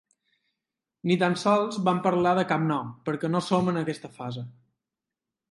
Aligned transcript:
Ni 1.11 1.17
tan 1.23 1.37
sols 1.41 1.77
vam 1.89 1.99
parlar 2.07 2.33
de 2.39 2.47
cap 2.53 2.65
nom, 2.73 2.91
perquè 3.11 3.31
no 3.35 3.43
som 3.51 3.71
en 3.75 3.79
aquesta 3.85 4.13
fase. 4.19 4.47